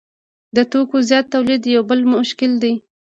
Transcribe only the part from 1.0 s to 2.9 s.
زیات تولید یو بل مشکل دی